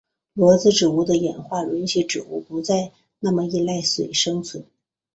[0.33, 4.65] 裸子植物的演化允许植物不再那么依赖水生存。